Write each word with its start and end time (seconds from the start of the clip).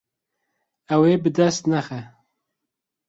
Ew 0.93 1.01
ê 1.11 1.13
bi 1.21 1.29
dest 1.37 1.63
nexe. 1.71 2.01